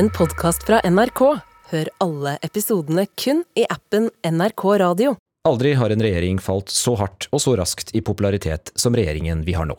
en 0.00 0.08
podkast 0.08 0.62
fra 0.64 0.78
NRK. 0.88 1.20
Hør 1.70 1.88
alle 2.00 2.30
episodene 2.46 3.02
kun 3.20 3.42
i 3.52 3.66
appen 3.68 4.06
NRK 4.24 4.62
Radio. 4.80 5.10
Aldri 5.44 5.74
har 5.76 5.92
en 5.92 6.00
regjering 6.00 6.38
falt 6.40 6.70
så 6.72 6.94
hardt 6.96 7.26
og 7.28 7.42
så 7.44 7.52
raskt 7.60 7.90
i 7.92 8.00
popularitet 8.00 8.70
som 8.80 8.94
regjeringen 8.96 9.42
vi 9.44 9.52
har 9.58 9.66
nå. 9.68 9.76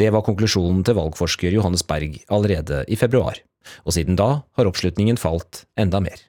Det 0.00 0.08
var 0.14 0.24
konklusjonen 0.24 0.80
til 0.86 0.96
valgforsker 0.96 1.52
Johannes 1.52 1.84
Berg 1.84 2.16
allerede 2.32 2.86
i 2.88 2.96
februar, 2.96 3.36
og 3.84 3.92
siden 3.92 4.16
da 4.16 4.30
har 4.56 4.70
oppslutningen 4.70 5.20
falt 5.20 5.66
enda 5.76 6.00
mer. 6.00 6.22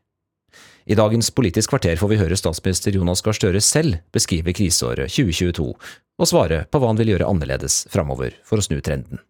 I 0.84 0.98
dagens 1.00 1.32
Politisk 1.32 1.71
kvarter 1.71 1.95
får 2.02 2.11
vi 2.11 2.18
høre 2.20 2.39
statsminister 2.39 2.98
Jonas 2.98 3.23
Gahr 3.23 3.38
Støre 3.38 3.61
selv 3.63 4.02
beskrive 4.11 4.52
kriseåret 4.57 5.07
2022, 5.13 5.70
og 5.71 6.27
svare 6.27 6.66
på 6.68 6.84
hva 6.84 6.91
han 6.91 7.00
vil 7.00 7.13
gjøre 7.13 7.32
annerledes 7.32 7.86
framover 7.95 8.36
for 8.43 8.59
å 8.59 8.68
snu 8.68 8.82
trenden. 8.84 9.23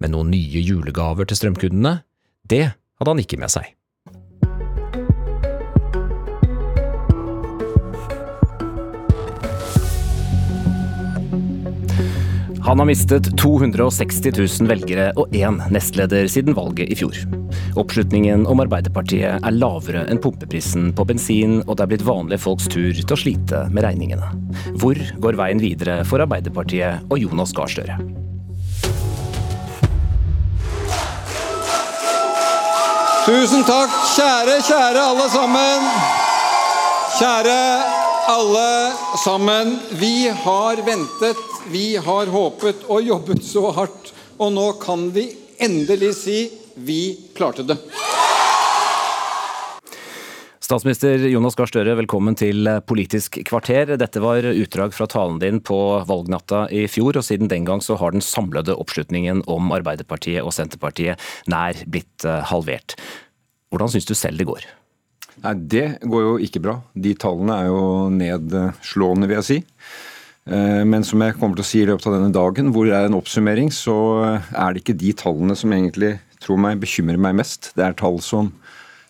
Men 0.00 0.16
noen 0.16 0.32
nye 0.32 0.64
julegaver 0.64 1.28
til 1.28 1.42
strømkundene, 1.42 1.98
det 2.48 2.70
hadde 3.04 3.18
han 3.18 3.24
ikke 3.24 3.40
med 3.44 3.52
seg. 3.52 3.74
Han 12.64 12.80
har 12.80 12.86
mistet 12.88 13.26
260 13.36 14.30
000 14.38 14.70
velgere 14.70 15.10
og 15.20 15.34
én 15.36 15.58
nestleder 15.68 16.24
siden 16.32 16.56
valget 16.56 16.88
i 16.88 16.96
fjor. 16.96 17.18
Oppslutningen 17.76 18.46
om 18.48 18.64
Arbeiderpartiet 18.64 19.36
er 19.36 19.56
lavere 19.58 20.06
enn 20.08 20.22
pumpeprisen 20.24 20.88
på 20.96 21.04
bensin, 21.04 21.60
og 21.66 21.76
det 21.76 21.84
er 21.84 21.92
blitt 21.92 22.08
vanlige 22.08 22.40
folks 22.46 22.72
tur 22.72 22.96
til 22.96 23.12
å 23.12 23.20
slite 23.20 23.66
med 23.68 23.84
regningene. 23.84 24.32
Hvor 24.80 24.96
går 24.96 25.42
veien 25.44 25.60
videre 25.60 26.00
for 26.08 26.24
Arbeiderpartiet 26.24 27.04
og 27.12 27.20
Jonas 27.20 27.52
Gahr 27.52 27.68
Støre? 27.68 28.00
Tusen 33.24 33.62
takk, 33.64 33.92
kjære, 34.18 34.58
kjære 34.66 35.00
alle 35.00 35.24
sammen. 35.32 35.84
Kjære 37.16 37.60
alle 38.28 38.66
sammen. 39.22 39.70
Vi 39.96 40.28
har 40.28 40.82
ventet, 40.84 41.40
vi 41.72 41.96
har 41.96 42.28
håpet 42.28 42.84
og 42.84 43.00
jobbet 43.00 43.40
så 43.48 43.70
hardt. 43.78 44.12
Og 44.36 44.52
nå 44.52 44.66
kan 44.82 45.08
vi 45.14 45.30
endelig 45.56 46.12
si 46.20 46.38
vi 46.84 47.00
klarte 47.32 47.64
det. 47.64 47.78
Statsminister 50.64 51.20
Jonas 51.28 51.58
Gahr 51.58 51.68
Støre, 51.68 51.92
velkommen 51.98 52.38
til 52.40 52.64
Politisk 52.88 53.36
kvarter. 53.44 53.90
Dette 54.00 54.20
var 54.24 54.46
utdrag 54.48 54.94
fra 54.96 55.04
talen 55.12 55.36
din 55.42 55.58
på 55.60 55.76
valgnatta 56.08 56.62
i 56.72 56.86
fjor, 56.88 57.18
og 57.20 57.26
siden 57.26 57.50
den 57.52 57.66
gang 57.68 57.82
så 57.84 57.98
har 58.00 58.14
den 58.14 58.24
samlede 58.24 58.72
oppslutningen 58.72 59.42
om 59.50 59.74
Arbeiderpartiet 59.76 60.40
og 60.40 60.54
Senterpartiet 60.56 61.20
nær 61.52 61.76
blitt 61.84 62.24
eh, 62.24 62.40
halvert. 62.48 62.96
Hvordan 63.68 63.92
syns 63.92 64.08
du 64.08 64.14
selv 64.16 64.40
det 64.40 64.48
går? 64.48 64.64
Nei, 65.44 65.52
Det 65.68 65.84
går 66.00 66.24
jo 66.30 66.34
ikke 66.48 66.64
bra. 66.64 66.78
De 66.96 67.12
tallene 67.12 67.60
er 67.60 67.68
jo 67.68 67.84
nedslående, 68.16 69.28
vil 69.28 69.42
jeg 69.42 69.48
si. 69.50 69.60
Eh, 70.48 70.80
men 70.88 71.04
som 71.04 71.20
jeg 71.26 71.36
kommer 71.36 71.60
til 71.60 71.66
å 71.66 71.72
si 71.74 71.82
i 71.84 71.90
løpet 71.92 72.08
av 72.08 72.16
denne 72.16 72.32
dagen, 72.32 72.72
hvor 72.72 72.88
det 72.88 72.96
er 72.96 73.10
en 73.10 73.20
oppsummering, 73.20 73.68
så 73.68 73.98
er 74.48 74.72
det 74.72 74.80
ikke 74.80 74.96
de 74.96 75.12
tallene 75.26 75.60
som 75.60 75.76
egentlig 75.76 76.14
tror 76.40 76.56
meg 76.56 76.80
bekymrer 76.80 77.20
meg 77.20 77.36
mest. 77.44 77.74
Det 77.76 77.84
er 77.84 78.00
tall 78.00 78.16
som 78.24 78.54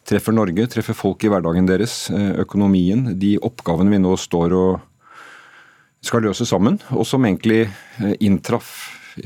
treffer 0.08 0.36
Norge, 0.36 0.66
treffer 0.68 0.96
folk 0.96 1.24
i 1.24 1.30
hverdagen 1.32 1.68
deres, 1.68 2.10
eh, 2.10 2.34
økonomien, 2.44 3.06
de 3.18 3.36
oppgavene 3.38 3.94
vi 3.94 4.02
nå 4.02 4.14
står 4.20 4.56
og 4.56 4.82
skal 6.04 6.26
løse 6.26 6.44
sammen, 6.44 6.78
og 6.92 7.06
som 7.08 7.24
egentlig 7.24 7.64
eh, 7.64 8.16
inntraff 8.20 8.74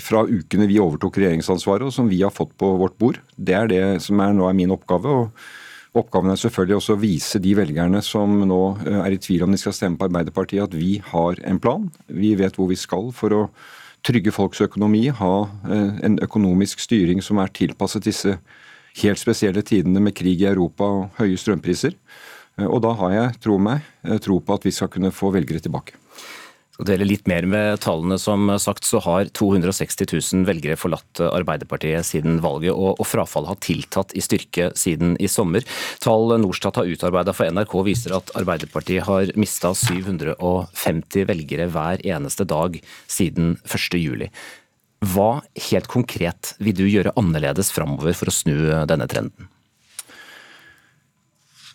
fra 0.04 0.22
ukene 0.28 0.68
vi 0.68 0.78
overtok 0.78 1.16
regjeringsansvaret, 1.18 1.88
og 1.88 1.94
som 1.94 2.10
vi 2.10 2.20
har 2.22 2.34
fått 2.34 2.52
på 2.60 2.76
vårt 2.78 2.98
bord. 3.00 3.18
Det 3.34 3.56
er 3.56 3.70
det 3.70 3.82
som 4.04 4.20
er, 4.20 4.36
nå 4.36 4.46
er 4.46 4.54
min 4.54 4.74
oppgave. 4.74 5.08
og 5.08 5.98
Oppgaven 5.98 6.30
er 6.30 6.38
selvfølgelig 6.38 6.76
også 6.76 6.94
å 6.94 7.00
vise 7.00 7.40
de 7.42 7.54
velgerne 7.58 8.02
som 8.04 8.36
nå 8.46 8.60
eh, 8.86 9.00
er 9.00 9.16
i 9.16 9.18
tvil 9.18 9.48
om 9.48 9.50
de 9.50 9.58
skal 9.58 9.74
stemme 9.74 9.98
på 9.98 10.06
Arbeiderpartiet, 10.06 10.68
at 10.68 10.78
vi 10.78 11.00
har 11.10 11.42
en 11.42 11.58
plan. 11.58 11.90
Vi 12.06 12.36
vet 12.38 12.54
hvor 12.54 12.70
vi 12.70 12.78
skal 12.78 13.10
for 13.16 13.34
å 13.34 13.42
trygge 14.06 14.30
folks 14.30 14.60
økonomi, 14.62 15.08
ha 15.10 15.32
en 16.06 16.20
økonomisk 16.22 16.78
styring 16.78 17.18
som 17.18 17.40
er 17.42 17.50
tilpasset 17.50 18.06
disse 18.06 18.36
helt 19.02 19.20
spesielle 19.20 19.62
tidene 19.66 20.02
med 20.02 20.16
krig 20.18 20.42
i 20.42 20.50
Europa 20.50 20.88
og 20.88 21.20
høye 21.20 21.38
strømpriser. 21.38 21.96
Eh, 22.58 22.66
og 22.66 22.82
da 22.84 22.94
har 22.98 23.14
jeg, 23.14 23.38
tro 23.44 23.58
meg, 23.62 23.86
eh, 24.04 24.18
tro 24.22 24.40
på 24.40 24.58
at 24.58 24.66
vi 24.66 24.74
skal 24.74 24.90
kunne 24.92 25.14
få 25.14 25.32
velgere 25.34 25.62
tilbake. 25.64 25.96
Skal 26.78 26.92
dele 26.92 27.08
litt 27.08 27.26
mer 27.26 27.42
med 27.42 27.80
tallene. 27.82 28.20
Som 28.22 28.46
sagt 28.62 28.86
så 28.86 29.00
har 29.02 29.26
260 29.34 30.06
000 30.12 30.44
velgere 30.46 30.76
forlatt 30.78 31.18
Arbeiderpartiet 31.26 32.06
siden 32.06 32.38
valget, 32.38 32.70
og, 32.70 33.02
frafallet 33.02 33.50
har 33.50 33.58
tiltatt 33.64 34.14
i 34.14 34.22
styrke 34.22 34.70
siden 34.78 35.16
i 35.18 35.26
sommer. 35.26 35.66
Tall 35.98 36.36
Norstat 36.38 36.78
har 36.78 36.86
utarbeida 36.86 37.34
for 37.34 37.50
NRK 37.50 37.74
viser 37.82 38.14
at 38.14 38.30
Arbeiderpartiet 38.38 39.08
har 39.10 39.34
mista 39.34 39.74
750 39.74 41.26
velgere 41.26 41.66
hver 41.66 42.06
eneste 42.06 42.46
dag 42.46 42.78
siden 43.10 43.56
1.7. 43.66 44.30
Hva 45.04 45.42
helt 45.70 45.86
konkret 45.90 46.56
vil 46.58 46.74
du 46.74 46.86
gjøre 46.88 47.14
annerledes 47.20 47.70
framover 47.74 48.16
for 48.18 48.30
å 48.30 48.34
snu 48.34 48.56
denne 48.90 49.06
trenden? 49.10 49.46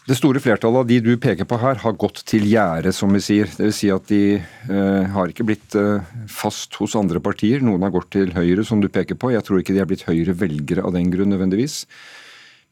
Det 0.04 0.18
store 0.20 0.42
flertallet 0.44 0.82
av 0.82 0.88
de 0.90 0.98
du 1.00 1.14
peker 1.22 1.48
på 1.48 1.56
her, 1.62 1.78
har 1.80 1.94
gått 1.96 2.26
til 2.28 2.44
gjerdet, 2.44 2.92
som 2.92 3.14
vi 3.16 3.22
sier. 3.24 3.48
Dvs. 3.48 3.78
Si 3.78 3.92
at 3.94 4.10
de 4.10 4.36
eh, 4.36 5.06
har 5.14 5.32
ikke 5.32 5.46
blitt 5.48 5.78
eh, 5.80 6.04
fast 6.28 6.76
hos 6.82 6.98
andre 7.00 7.22
partier. 7.24 7.64
Noen 7.64 7.86
har 7.88 7.94
gått 7.94 8.10
til 8.18 8.34
Høyre, 8.36 8.66
som 8.68 8.84
du 8.84 8.90
peker 8.92 9.16
på. 9.16 9.32
Jeg 9.32 9.48
tror 9.48 9.62
ikke 9.62 9.72
de 9.72 9.80
har 9.80 9.88
blitt 9.88 10.04
Høyre-velgere 10.04 10.84
av 10.84 10.92
den 10.98 11.08
grunn 11.14 11.32
nødvendigvis. 11.32 11.86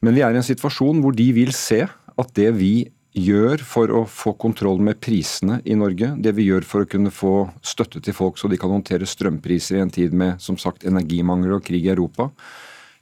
Men 0.04 0.18
vi 0.18 0.26
er 0.26 0.36
i 0.36 0.42
en 0.42 0.44
situasjon 0.44 1.00
hvor 1.00 1.16
de 1.16 1.30
vil 1.32 1.54
se 1.56 1.86
at 1.88 2.34
det 2.36 2.50
vi 2.58 2.74
gjør 3.12 3.60
for 3.66 3.92
å 3.92 4.02
få 4.08 4.32
kontroll 4.40 4.80
med 4.80 5.00
prisene 5.04 5.60
i 5.68 5.76
Norge, 5.76 6.14
det 6.16 6.32
vi 6.36 6.46
gjør 6.48 6.64
for 6.66 6.84
å 6.84 6.88
kunne 6.88 7.12
få 7.12 7.34
støtte 7.64 8.00
til 8.04 8.16
folk 8.16 8.40
så 8.40 8.48
de 8.48 8.58
kan 8.60 8.72
håndtere 8.72 9.08
strømpriser 9.08 9.78
i 9.78 9.82
en 9.84 9.92
tid 9.92 10.16
med 10.16 10.40
som 10.40 10.56
sagt 10.60 10.86
energimangel 10.88 11.58
og 11.58 11.66
krig 11.66 11.84
i 11.84 11.92
Europa, 11.92 12.30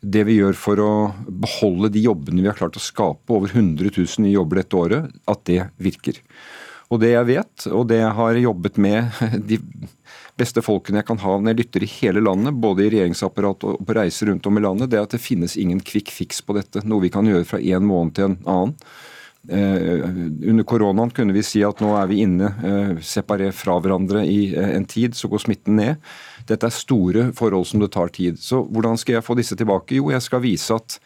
det 0.01 0.25
vi 0.27 0.39
gjør 0.41 0.57
for 0.57 0.81
å 0.83 0.93
beholde 1.29 1.93
de 1.93 2.03
jobbene 2.07 2.43
vi 2.43 2.49
har 2.49 2.59
klart 2.59 2.79
å 2.79 2.83
skape, 2.83 3.31
over 3.31 3.53
100 3.53 3.93
000 3.93 4.25
nye 4.25 4.35
jobber 4.35 4.63
dette 4.63 4.81
året, 4.81 5.15
at 5.29 5.45
det 5.47 5.61
virker. 5.79 6.19
Og 6.91 6.99
det 7.03 7.13
jeg 7.13 7.29
vet, 7.29 7.67
og 7.71 7.87
det 7.93 8.01
jeg 8.01 8.15
har 8.19 8.41
jobbet 8.41 8.81
med 8.83 9.21
de 9.51 9.61
beste 10.41 10.65
folkene 10.65 11.03
jeg 11.03 11.07
kan 11.11 11.21
ha 11.23 11.37
når 11.37 11.53
jeg 11.53 11.61
lytter 11.61 11.85
i 11.85 11.93
hele 12.01 12.25
landet, 12.25 12.57
både 12.59 12.87
i 12.87 12.91
regjeringsapparatet 12.97 13.69
og 13.77 13.87
på 13.87 13.97
reiser 14.01 14.33
rundt 14.33 14.49
om 14.49 14.59
i 14.59 14.65
landet, 14.65 14.91
det 14.91 14.99
er 14.99 15.07
at 15.07 15.15
det 15.15 15.23
finnes 15.23 15.55
ingen 15.61 15.85
quick 15.85 16.11
fix 16.11 16.41
på 16.43 16.57
dette. 16.57 16.83
Noe 16.89 17.05
vi 17.05 17.13
kan 17.13 17.29
gjøre 17.29 17.47
fra 17.47 17.61
en 17.61 17.87
måned 17.87 18.17
til 18.17 18.31
en 18.31 18.39
annen. 18.49 18.75
Eh, 19.49 20.05
under 20.51 20.65
koronaen 20.69 21.11
kunne 21.17 21.33
vi 21.33 21.43
si 21.45 21.63
at 21.65 21.81
nå 21.81 21.95
er 21.97 22.09
vi 22.11 22.21
inne 22.27 22.51
eh, 22.61 22.91
separert 23.01 23.57
fra 23.57 23.79
hverandre 23.81 24.21
i 24.29 24.51
eh, 24.53 24.75
en 24.77 24.85
tid, 24.85 25.17
så 25.17 25.31
går 25.33 25.41
smitten 25.47 25.79
ned. 25.81 25.97
Dette 26.51 26.69
er 26.69 26.77
store 26.77 27.31
forhold 27.37 27.65
som 27.71 27.81
det 27.81 27.93
tar 27.95 28.13
tid. 28.13 28.37
Så 28.43 28.61
hvordan 28.69 29.01
skal 29.01 29.17
jeg 29.17 29.25
få 29.25 29.39
disse 29.39 29.57
tilbake? 29.57 29.97
Jo, 29.97 30.11
jeg 30.13 30.27
skal 30.27 30.45
vise 30.45 30.77
at 30.77 30.99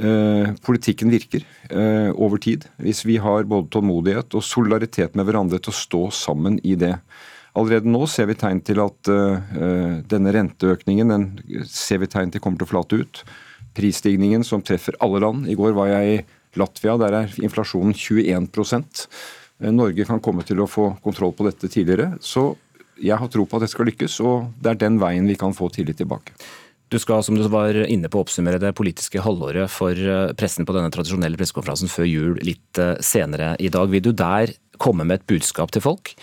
eh, 0.00 0.54
politikken 0.64 1.12
virker 1.12 1.44
eh, 1.68 2.08
over 2.16 2.40
tid. 2.40 2.64
Hvis 2.80 3.04
vi 3.04 3.18
har 3.20 3.44
både 3.50 3.68
tålmodighet 3.76 4.38
og 4.38 4.46
solidaritet 4.46 5.18
med 5.18 5.28
hverandre 5.28 5.60
til 5.60 5.74
å 5.74 5.80
stå 5.82 6.02
sammen 6.16 6.56
i 6.64 6.78
det. 6.80 6.96
Allerede 7.58 7.90
nå 7.92 8.06
ser 8.08 8.30
vi 8.30 8.38
tegn 8.40 8.64
til 8.64 8.80
at 8.80 9.12
eh, 9.12 10.00
denne 10.08 10.32
renteøkningen 10.32 11.12
den 11.12 11.30
ser 11.68 12.00
vi 12.00 12.08
tegn 12.08 12.32
til 12.32 12.40
kommer 12.40 12.62
til 12.62 12.70
å 12.70 12.72
flate 12.72 13.04
ut. 13.04 13.24
Prisstigningen 13.76 14.46
som 14.46 14.62
treffer 14.64 14.96
alle 15.04 15.20
land. 15.22 15.44
I 15.50 15.58
går 15.58 15.76
var 15.76 15.92
jeg 15.92 16.14
i 16.14 16.20
Latvia 16.58 16.96
der 16.98 17.16
er 17.22 17.36
inflasjonen 17.42 17.94
21 17.94 18.48
eh, 19.60 19.70
Norge 19.70 20.06
kan 20.08 20.22
komme 20.22 20.42
til 20.46 20.62
å 20.62 20.70
få 20.70 20.94
kontroll 21.04 21.34
på 21.36 21.46
dette 21.46 21.70
tidligere. 21.70 22.16
Så 22.20 22.54
jeg 23.00 23.16
har 23.16 23.30
tro 23.32 23.46
på 23.46 23.56
at 23.58 23.64
det 23.64 23.70
skal 23.72 23.88
lykkes, 23.88 24.18
og 24.24 24.50
det 24.60 24.74
er 24.74 24.82
den 24.82 24.98
veien 25.00 25.28
vi 25.28 25.38
kan 25.38 25.54
få 25.56 25.70
tillit 25.72 26.00
tilbake. 26.00 26.34
Du 26.90 26.98
skal 26.98 27.22
som 27.22 27.36
du 27.38 27.44
var 27.46 27.76
inne 27.86 28.10
på, 28.10 28.18
oppsummere 28.18 28.58
det 28.58 28.74
politiske 28.74 29.22
halvåret 29.22 29.70
for 29.70 29.94
eh, 29.94 30.32
pressen 30.34 30.66
på 30.66 30.74
denne 30.74 30.90
tradisjonelle 30.90 31.38
pressekonferansen 31.38 31.92
før 31.92 32.08
jul 32.08 32.40
litt 32.42 32.82
eh, 32.82 32.96
senere 32.98 33.54
i 33.62 33.70
dag. 33.70 33.92
Vil 33.92 34.08
du 34.08 34.12
der 34.16 34.56
komme 34.80 35.06
med 35.06 35.20
et 35.20 35.28
budskap 35.30 35.70
til 35.70 35.84
folk 35.86 36.16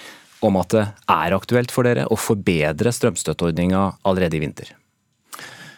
om 0.44 0.60
at 0.60 0.76
det 0.76 0.84
er 1.10 1.34
aktuelt 1.34 1.72
for 1.74 1.88
dere 1.88 2.04
å 2.12 2.20
forbedre 2.20 2.92
strømstøtteordninga 2.94 3.88
allerede 4.06 4.38
i 4.38 4.44
vinter? 4.44 4.76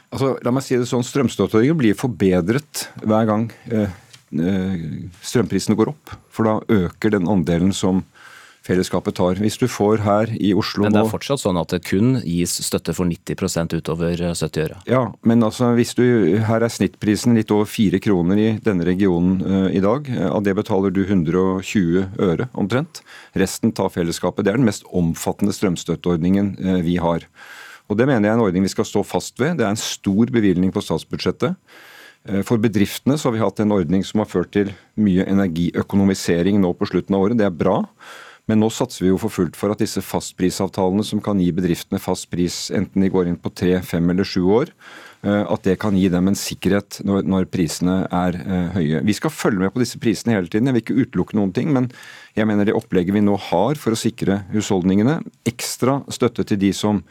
Altså, 0.09 0.33
la 0.41 0.51
meg 0.51 0.65
si 0.65 0.73
det 0.73 0.89
sånn, 0.89 1.05
Strømstøtteordningen 1.05 1.77
blir 1.77 1.97
forbedret 1.97 2.87
hver 3.05 3.27
gang 3.29 3.51
eh, 3.69 3.85
Eh, 3.85 4.08
strømprisene 4.29 5.77
går 5.79 5.93
opp. 5.93 6.13
For 6.33 6.47
da 6.47 6.83
øker 6.85 7.15
den 7.15 7.29
andelen 7.29 7.73
som 7.75 8.03
fellesskapet 8.65 9.15
tar. 9.17 9.39
Hvis 9.41 9.57
du 9.59 9.65
får 9.71 10.03
her 10.03 10.31
i 10.35 10.51
Oslo 10.57 10.85
Men 10.85 10.95
det 10.95 11.01
er 11.01 11.11
fortsatt 11.11 11.41
sånn 11.41 11.59
at 11.59 11.71
det 11.73 11.81
kun 11.87 12.17
gis 12.21 12.57
støtte 12.65 12.93
for 12.95 13.09
90 13.09 13.77
utover 13.79 14.19
70 14.19 14.45
eh, 14.45 14.65
øre? 14.65 14.79
Ja, 14.89 15.03
men 15.23 15.43
altså 15.45 15.71
hvis 15.77 15.95
du 15.97 16.03
Her 16.45 16.65
er 16.65 16.73
snittprisen 16.73 17.37
litt 17.37 17.51
over 17.55 17.69
4 17.69 18.01
kroner 18.03 18.39
i 18.39 18.49
denne 18.63 18.85
regionen 18.87 19.39
uh, 19.43 19.69
i 19.71 19.81
dag. 19.83 20.09
Av 20.29 20.43
det 20.45 20.55
betaler 20.59 20.93
du 20.93 21.03
120 21.05 22.19
øre 22.19 22.49
omtrent. 22.53 23.01
Resten 23.37 23.73
tar 23.75 23.93
fellesskapet. 23.93 24.45
Det 24.45 24.53
er 24.53 24.59
den 24.59 24.69
mest 24.69 24.87
omfattende 24.95 25.55
strømstøtteordningen 25.55 26.55
uh, 26.59 26.79
vi 26.85 26.99
har. 27.01 27.25
Og 27.89 27.97
Det 27.97 28.05
mener 28.05 28.27
jeg 28.27 28.35
er 28.35 28.37
en 28.37 28.45
ordning 28.45 28.65
vi 28.67 28.75
skal 28.75 28.85
stå 28.85 29.01
fast 29.07 29.39
ved. 29.41 29.57
Det 29.57 29.65
er 29.65 29.73
en 29.73 29.81
stor 29.81 30.29
bevilgning 30.29 30.73
på 30.75 30.83
statsbudsjettet. 30.85 31.57
For 32.45 32.61
bedriftene 32.61 33.15
så 33.17 33.29
har 33.29 33.33
vi 33.33 33.41
hatt 33.41 33.61
en 33.63 33.71
ordning 33.73 34.03
som 34.05 34.19
har 34.21 34.27
ført 34.29 34.51
til 34.53 34.73
mye 34.99 35.23
energiøkonomisering 35.31 36.59
nå 36.61 36.73
på 36.77 36.89
slutten 36.91 37.15
av 37.15 37.23
året. 37.23 37.39
Det 37.39 37.47
er 37.47 37.55
bra. 37.55 37.77
Men 38.49 38.59
nå 38.59 38.67
satser 38.73 39.05
vi 39.05 39.11
jo 39.11 39.19
for 39.21 39.33
fullt 39.33 39.57
for 39.57 39.71
at 39.71 39.81
disse 39.81 40.03
fastprisavtalene 40.03 41.05
som 41.05 41.21
kan 41.23 41.39
gi 41.41 41.47
bedriftene 41.55 42.01
fast 42.01 42.27
pris, 42.29 42.67
enten 42.75 43.05
de 43.05 43.11
går 43.13 43.29
inn 43.29 43.39
på 43.39 43.53
tre, 43.53 43.75
fem 43.85 44.11
eller 44.11 44.27
sju 44.27 44.43
år, 44.57 44.73
Eh, 45.19 45.43
at 45.51 45.65
det 45.67 45.75
kan 45.81 45.97
gi 45.99 46.07
dem 46.11 46.29
en 46.31 46.37
sikkerhet 46.37 47.01
når, 47.03 47.25
når 47.27 47.49
prisene 47.51 48.05
er 48.07 48.37
uh, 48.39 48.69
høye. 48.77 49.01
Vi 49.03 49.15
skal 49.17 49.33
følge 49.33 49.59
med 49.59 49.73
på 49.75 49.81
disse 49.81 49.99
prisene 49.99 50.37
hele 50.37 50.47
tiden. 50.47 50.69
Jeg 50.69 50.77
vil 50.77 50.83
ikke 50.85 50.99
utelukke 51.03 51.35
noen 51.35 51.51
ting, 51.55 51.73
men 51.75 51.89
jeg 52.37 52.47
mener 52.47 52.67
det 52.67 52.77
opplegget 52.77 53.15
vi 53.15 53.23
nå 53.25 53.35
har 53.49 53.79
for 53.79 53.95
å 53.95 53.99
sikre 53.99 54.43
husholdningene, 54.53 55.19
ekstra 55.49 56.01
støtte 56.13 56.45
til 56.47 56.61
de 56.61 56.73
som 56.75 57.03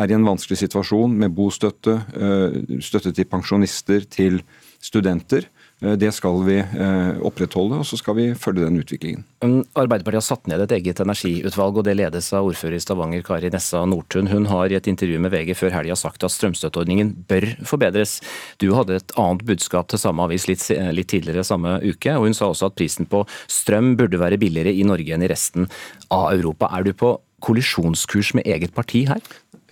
er 0.00 0.08
i 0.08 0.16
en 0.16 0.24
vanskelig 0.24 0.62
situasjon 0.62 1.12
med 1.20 1.34
bostøtte, 1.36 1.98
uh, 2.16 2.78
støtte 2.80 3.12
til 3.12 3.28
pensjonister, 3.28 4.06
til 4.08 4.40
studenter, 4.82 5.44
Eh, 5.44 5.61
det 5.82 6.12
skal 6.14 6.38
vi 6.46 6.58
eh, 6.60 7.22
opprettholde, 7.26 7.80
og 7.82 7.86
så 7.88 7.98
skal 7.98 8.14
vi 8.18 8.26
følge 8.38 8.68
den 8.68 8.78
utviklingen. 8.78 9.24
Arbeiderpartiet 9.42 10.20
har 10.20 10.26
satt 10.26 10.46
ned 10.50 10.62
et 10.62 10.74
eget 10.76 11.02
energiutvalg, 11.02 11.80
og 11.80 11.86
det 11.88 11.96
ledes 11.98 12.28
av 12.38 12.46
ordfører 12.46 12.76
i 12.78 12.82
Stavanger 12.84 13.24
Kari 13.26 13.50
Nessa 13.50 13.82
Nordtun. 13.88 14.30
Hun 14.30 14.46
har 14.50 14.70
i 14.70 14.78
et 14.78 14.90
intervju 14.90 15.18
med 15.22 15.34
VG 15.34 15.56
før 15.58 15.74
helga 15.74 15.96
sagt 15.98 16.22
at 16.22 16.34
strømstøtteordningen 16.34 17.10
bør 17.30 17.48
forbedres. 17.66 18.20
Du 18.62 18.70
hadde 18.76 19.00
et 19.00 19.16
annet 19.18 19.42
budskap 19.48 19.90
til 19.90 20.02
samme 20.02 20.28
avis 20.28 20.46
litt, 20.50 20.64
litt 20.94 21.10
tidligere 21.10 21.46
samme 21.46 21.80
uke, 21.82 22.14
og 22.14 22.28
hun 22.28 22.38
sa 22.38 22.52
også 22.52 22.70
at 22.70 22.78
prisen 22.78 23.10
på 23.10 23.24
strøm 23.50 23.96
burde 23.98 24.22
være 24.22 24.38
billigere 24.40 24.74
i 24.74 24.86
Norge 24.86 25.16
enn 25.16 25.26
i 25.26 25.32
resten 25.34 25.66
av 26.14 26.30
Europa. 26.30 26.70
Er 26.70 26.86
du 26.86 26.94
på 26.94 27.16
kollisjonskurs 27.42 28.36
med 28.38 28.46
eget 28.46 28.74
parti 28.76 29.02
her? 29.10 29.22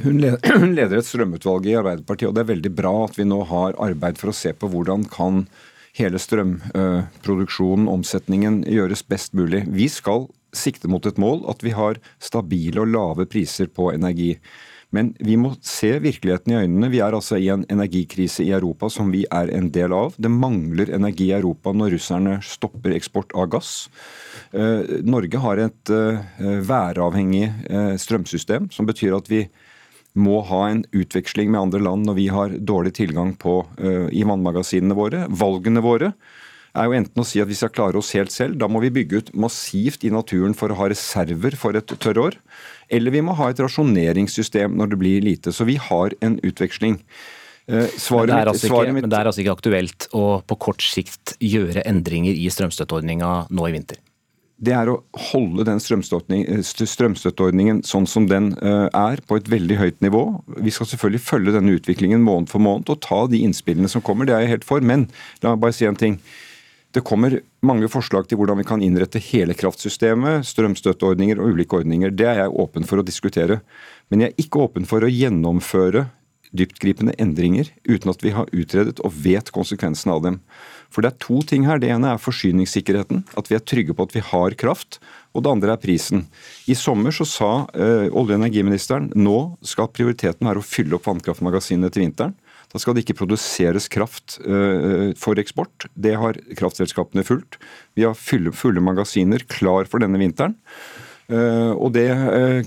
Hun 0.02 0.20
leder 0.78 0.98
et 0.98 1.06
strømutvalg 1.06 1.70
i 1.70 1.78
Arbeiderpartiet, 1.78 2.30
og 2.30 2.36
det 2.36 2.44
er 2.44 2.52
veldig 2.54 2.72
bra 2.74 2.94
at 3.04 3.18
vi 3.18 3.26
nå 3.28 3.42
har 3.50 3.78
arbeid 3.78 4.18
for 4.20 4.32
å 4.32 4.36
se 4.36 4.52
på 4.56 4.70
hvordan 4.72 5.06
kan 5.12 5.44
hele 5.98 6.20
strømproduksjonen, 6.22 7.88
omsetningen, 7.90 8.62
gjøres 8.68 9.02
best 9.06 9.34
mulig. 9.38 9.64
Vi 9.70 9.88
skal 9.90 10.28
sikte 10.56 10.90
mot 10.90 11.06
et 11.06 11.18
mål 11.20 11.44
at 11.50 11.62
vi 11.64 11.74
har 11.76 12.00
stabile 12.22 12.82
og 12.82 12.92
lave 12.92 13.26
priser 13.30 13.70
på 13.70 13.92
energi. 13.94 14.36
Men 14.90 15.12
vi 15.22 15.36
må 15.38 15.52
se 15.62 15.92
virkeligheten 16.02 16.50
i 16.50 16.56
øynene. 16.64 16.90
Vi 16.90 16.98
er 16.98 17.14
altså 17.14 17.38
i 17.38 17.46
en 17.52 17.62
energikrise 17.70 18.42
i 18.42 18.50
Europa 18.50 18.88
som 18.90 19.12
vi 19.14 19.22
er 19.30 19.52
en 19.54 19.68
del 19.70 19.94
av. 19.94 20.16
Det 20.18 20.30
mangler 20.34 20.90
energi 20.96 21.28
i 21.28 21.36
Europa 21.36 21.70
når 21.70 21.94
russerne 21.94 22.40
stopper 22.42 22.96
eksport 22.96 23.30
av 23.38 23.52
gass. 23.54 23.86
Eh, 24.50 24.98
Norge 25.06 25.42
har 25.44 25.62
et 25.62 25.94
eh, 25.94 26.18
væravhengig 26.66 27.46
eh, 27.70 27.94
strømsystem, 28.02 28.66
som 28.74 28.90
betyr 28.90 29.14
at 29.14 29.30
vi 29.30 29.44
må 30.18 30.40
ha 30.48 30.60
en 30.70 30.84
utveksling 30.96 31.50
med 31.52 31.60
andre 31.60 31.80
land 31.84 32.08
når 32.08 32.16
vi 32.18 32.28
har 32.32 32.54
dårlig 32.58 32.94
tilgang 32.98 33.34
på 33.38 33.60
uh, 33.78 34.08
i 34.10 34.24
vannmagasinene 34.26 34.96
våre. 34.98 35.24
Valgene 35.30 35.82
våre 35.84 36.12
er 36.70 36.86
jo 36.86 36.94
enten 36.94 37.22
å 37.22 37.26
si 37.26 37.40
at 37.42 37.50
vi 37.50 37.58
skal 37.58 37.72
klare 37.74 37.98
oss 37.98 38.12
helt 38.14 38.30
selv, 38.30 38.54
da 38.60 38.68
må 38.70 38.82
vi 38.82 38.92
bygge 38.94 39.22
ut 39.22 39.32
massivt 39.34 40.04
i 40.06 40.12
naturen 40.14 40.54
for 40.54 40.70
å 40.70 40.78
ha 40.78 40.86
reserver 40.92 41.56
for 41.58 41.78
et 41.78 41.96
tørrår. 41.98 42.36
Eller 42.90 43.14
vi 43.14 43.22
må 43.26 43.34
ha 43.38 43.48
et 43.50 43.62
rasjoneringssystem 43.62 44.76
når 44.78 44.92
det 44.92 44.98
blir 45.00 45.26
lite. 45.26 45.54
Så 45.54 45.66
vi 45.66 45.74
har 45.82 46.14
en 46.22 46.38
utveksling. 46.46 47.00
Svaret, 47.70 48.30
men, 48.32 48.38
det 48.46 48.52
altså 48.54 48.70
ikke, 48.70 48.94
men 48.96 49.10
det 49.10 49.18
er 49.18 49.28
altså 49.30 49.42
ikke 49.44 49.52
aktuelt 49.54 50.06
å 50.16 50.24
på 50.42 50.56
kort 50.62 50.82
sikt 50.82 51.36
gjøre 51.42 51.84
endringer 51.86 52.34
i 52.34 52.48
strømstøtteordninga 52.50 53.34
nå 53.50 53.66
i 53.68 53.74
vinter? 53.74 54.00
Det 54.60 54.74
er 54.76 54.90
å 54.92 54.98
holde 55.30 55.64
den 55.64 55.80
strømstøtteordningen 55.80 57.80
sånn 57.88 58.06
som 58.10 58.26
den 58.28 58.52
eh, 58.60 58.88
er, 58.92 59.22
på 59.24 59.38
et 59.40 59.48
veldig 59.48 59.78
høyt 59.80 60.04
nivå. 60.04 60.22
Vi 60.60 60.72
skal 60.74 60.90
selvfølgelig 60.90 61.24
følge 61.24 61.54
denne 61.56 61.78
utviklingen 61.78 62.20
måned 62.26 62.52
for 62.52 62.60
måned 62.60 62.92
og 62.92 63.00
ta 63.06 63.22
de 63.32 63.40
innspillene 63.46 63.88
som 63.88 64.04
kommer. 64.04 64.28
Det 64.28 64.36
er 64.36 64.44
jeg 64.44 64.58
helt 64.58 64.68
for. 64.68 64.84
Men 64.84 65.08
la 65.40 65.54
meg 65.54 65.64
bare 65.64 65.76
si 65.76 65.88
en 65.88 65.96
ting. 65.96 66.18
Det 66.92 67.06
kommer 67.06 67.38
mange 67.64 67.88
forslag 67.88 68.28
til 68.28 68.40
hvordan 68.40 68.60
vi 68.60 68.66
kan 68.66 68.82
innrette 68.84 69.22
hele 69.30 69.56
kraftsystemet, 69.56 70.44
strømstøtteordninger 70.50 71.40
og 71.40 71.54
ulike 71.54 71.80
ordninger. 71.80 72.12
Det 72.12 72.28
er 72.28 72.42
jeg 72.42 72.56
åpen 72.60 72.88
for 72.88 73.00
å 73.00 73.06
diskutere. 73.06 73.62
Men 74.12 74.26
jeg 74.26 74.34
er 74.34 74.44
ikke 74.44 74.66
åpen 74.66 74.88
for 74.90 75.06
å 75.06 75.12
gjennomføre 75.12 76.10
dyptgripende 76.50 77.14
endringer 77.22 77.70
uten 77.86 78.10
at 78.10 78.24
vi 78.26 78.34
har 78.34 78.50
utredet 78.50 78.98
og 79.06 79.14
vet 79.22 79.52
konsekvensene 79.54 80.16
av 80.16 80.24
dem. 80.26 80.40
For 80.90 81.04
det 81.04 81.12
er 81.12 81.22
to 81.22 81.40
ting 81.46 81.66
her. 81.68 81.80
Det 81.80 81.90
ene 81.92 82.12
er 82.12 82.22
forsyningssikkerheten. 82.22 83.22
At 83.38 83.50
vi 83.50 83.56
er 83.56 83.64
trygge 83.64 83.94
på 83.96 84.06
at 84.08 84.14
vi 84.16 84.22
har 84.26 84.56
kraft. 84.58 84.98
Og 85.34 85.44
det 85.44 85.52
andre 85.52 85.74
er 85.74 85.82
prisen. 85.82 86.24
I 86.66 86.74
sommer 86.78 87.14
så 87.14 87.26
sa 87.28 87.50
uh, 87.70 88.06
olje- 88.10 88.34
og 88.34 88.40
energiministeren 88.40 89.10
nå 89.14 89.38
skal 89.66 89.92
prioriteten 89.94 90.48
være 90.48 90.62
å 90.62 90.66
fylle 90.66 90.98
opp 90.98 91.06
vannkraftmagasinene 91.06 91.92
til 91.94 92.08
vinteren. 92.08 92.34
Da 92.70 92.78
skal 92.78 92.94
det 92.94 93.04
ikke 93.04 93.18
produseres 93.22 93.86
kraft 93.90 94.40
uh, 94.42 95.14
for 95.18 95.38
eksport. 95.42 95.86
Det 95.94 96.16
har 96.18 96.40
kraftselskapene 96.58 97.26
fulgt. 97.26 97.60
Vi 97.94 98.06
har 98.06 98.18
fulle, 98.18 98.82
magasiner 98.82 99.46
klar 99.50 99.86
for 99.90 100.02
denne 100.02 100.18
vinteren. 100.18 100.58
Uh, 101.30 101.70
og 101.78 101.94
det 101.94 102.08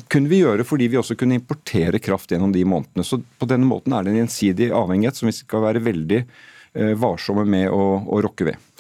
kunne 0.08 0.32
vi 0.32 0.40
gjøre 0.40 0.64
fordi 0.64 0.88
vi 0.88 0.96
også 0.96 1.18
kunne 1.20 1.36
importere 1.36 2.00
kraft 2.00 2.32
gjennom 2.32 2.56
de 2.56 2.64
månedene. 2.64 3.04
Så 3.04 3.20
på 3.20 3.52
denne 3.52 3.68
måten 3.68 3.92
er 3.92 4.08
det 4.08 4.14
en 4.14 4.22
gjensidig 4.24 4.72
avhengighet 4.72 5.20
som 5.20 5.28
vi 5.28 5.36
skal 5.36 5.68
være 5.68 5.84
veldig 5.84 6.24
Eh, 6.24 6.53
varsomme 6.74 7.46
med 7.46 7.70
å, 7.70 7.84
å 8.10 8.22
rokke 8.26 8.48
ved. 8.48 8.74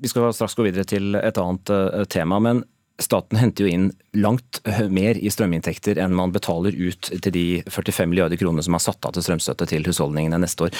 Vi 0.00 0.08
skal 0.08 0.32
straks 0.36 0.56
gå 0.56 0.66
videre 0.66 0.84
til 0.88 1.16
et 1.16 1.38
annet 1.40 1.72
eh, 1.72 2.04
tema. 2.12 2.40
men 2.40 2.64
Staten 2.96 3.36
henter 3.36 3.66
jo 3.66 3.68
inn 3.68 3.88
langt 4.16 4.62
mer 4.88 5.18
i 5.20 5.28
strøminntekter 5.28 5.98
enn 6.00 6.14
man 6.16 6.32
betaler 6.32 6.72
ut 6.72 7.10
til 7.12 7.34
de 7.34 7.44
45 7.68 8.08
milliarder 8.08 8.40
kroner 8.40 8.64
som 8.64 8.76
er 8.76 8.84
satt 8.86 9.04
av 9.04 9.12
til 9.12 9.26
strømstøtte 9.26 9.66
til 9.68 9.84
husholdningene 9.84 10.38
neste 10.40 10.64
år. 10.64 10.78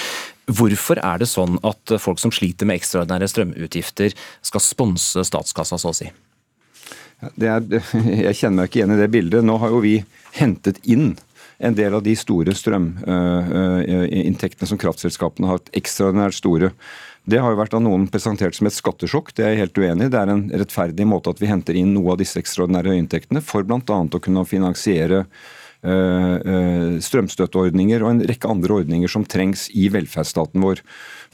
Hvorfor 0.49 0.97
er 0.97 1.21
det 1.21 1.29
sånn 1.29 1.59
at 1.61 1.93
folk 2.01 2.17
som 2.21 2.33
sliter 2.33 2.65
med 2.65 2.79
ekstraordinære 2.79 3.29
strømutgifter 3.29 4.17
skal 4.49 4.65
sponse 4.65 5.27
statskassa, 5.29 5.77
så 5.77 5.93
å 5.93 5.99
si? 5.99 6.09
Er, 7.37 7.61
jeg 8.25 8.33
kjenner 8.39 8.63
meg 8.63 8.71
ikke 8.71 8.81
igjen 8.81 8.97
i 8.97 8.99
det 9.03 9.11
bildet. 9.13 9.45
Nå 9.45 9.59
har 9.61 9.77
jo 9.77 9.85
vi 9.85 9.99
hentet 10.39 10.81
inn 10.89 11.11
en 11.57 11.75
del 11.75 11.93
av 11.97 12.03
de 12.05 12.15
store 12.17 12.53
strøminntektene 12.55 14.67
som 14.69 14.79
kraftselskapene 14.81 15.47
har 15.49 15.57
hatt 15.57 15.73
ekstraordinært 15.77 16.35
store. 16.37 16.69
Det 17.27 17.39
har 17.43 17.51
jo 17.51 17.59
vært 17.59 17.75
av 17.75 17.83
noen 17.83 18.07
presentert 18.11 18.55
som 18.55 18.67
et 18.69 18.77
skattesjokk, 18.77 19.27
det 19.35 19.43
er 19.43 19.49
jeg 19.53 19.61
helt 19.65 19.79
uenig 19.81 20.05
i. 20.07 20.11
Det 20.13 20.21
er 20.21 20.29
en 20.31 20.49
rettferdig 20.53 21.05
måte 21.09 21.31
at 21.33 21.41
vi 21.41 21.51
henter 21.51 21.73
inn 21.75 21.91
noe 21.95 22.09
av 22.13 22.19
disse 22.21 22.39
ekstraordinære 22.39 22.99
inntektene 23.01 23.41
for 23.43 23.61
bl.a. 23.67 23.79
å 23.81 24.23
kunne 24.23 24.45
finansiere 24.47 25.19
strømstøtteordninger 25.83 28.03
og 28.03 28.11
en 28.11 28.23
rekke 28.27 28.49
andre 28.49 28.79
ordninger 28.81 29.11
som 29.11 29.25
trengs 29.29 29.67
i 29.77 29.87
velferdsstaten 29.93 30.63
vår. 30.63 30.81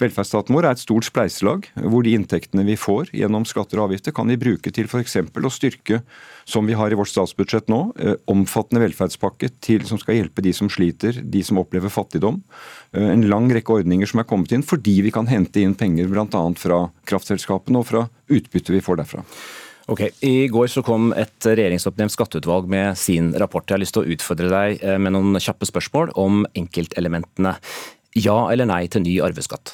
Velferdsstaten 0.01 0.55
vår 0.55 0.67
er 0.67 0.75
et 0.75 0.81
stort 0.81 1.05
spleiselag, 1.05 1.67
hvor 1.77 2.05
de 2.05 2.15
inntektene 2.17 2.65
vi 2.65 2.75
får 2.79 3.11
gjennom 3.13 3.45
skatter 3.47 3.79
og 3.79 3.89
avgifter, 3.89 4.15
kan 4.15 4.29
vi 4.31 4.39
bruke 4.41 4.73
til 4.73 4.89
f.eks. 4.89 5.17
å 5.21 5.51
styrke, 5.53 6.01
som 6.49 6.67
vi 6.67 6.77
har 6.77 6.91
i 6.91 6.97
vårt 6.97 7.11
statsbudsjett 7.11 7.69
nå, 7.71 7.81
eh, 8.01 8.15
omfattende 8.31 8.81
velferdspakke 8.83 9.51
til, 9.63 9.85
som 9.87 10.01
skal 10.01 10.19
hjelpe 10.19 10.43
de 10.43 10.53
som 10.55 10.71
sliter, 10.71 11.21
de 11.21 11.43
som 11.45 11.61
opplever 11.61 11.93
fattigdom. 11.93 12.41
Eh, 12.93 13.11
en 13.13 13.27
lang 13.29 13.51
rekke 13.53 13.79
ordninger 13.79 14.09
som 14.09 14.23
er 14.23 14.29
kommet 14.29 14.55
inn 14.55 14.65
fordi 14.65 14.99
vi 15.05 15.13
kan 15.13 15.29
hente 15.29 15.61
inn 15.61 15.77
penger 15.77 16.09
bl.a. 16.11 16.43
fra 16.57 16.87
kraftselskapene 17.09 17.79
og 17.79 17.89
fra 17.89 18.07
utbyttet 18.33 18.73
vi 18.73 18.83
får 18.83 19.03
derfra. 19.03 19.23
Ok, 19.91 20.05
I 20.23 20.47
går 20.47 20.69
så 20.71 20.83
kom 20.85 21.11
et 21.19 21.47
regjeringsoppnevnt 21.47 22.13
skatteutvalg 22.13 22.69
med 22.71 22.97
sin 22.99 23.33
rapport. 23.39 23.65
Jeg 23.67 23.75
har 23.75 23.83
lyst 23.83 23.97
til 23.97 24.05
å 24.05 24.15
utfordre 24.15 24.51
deg 24.51 24.83
eh, 24.83 24.99
med 25.01 25.15
noen 25.15 25.39
kjappe 25.43 25.67
spørsmål 25.67 26.13
om 26.19 26.45
enkeltelementene. 26.55 27.57
Ja 28.15 28.37
eller 28.53 28.69
nei 28.69 28.85
til 28.91 29.03
ny 29.03 29.17
arveskatt? 29.25 29.73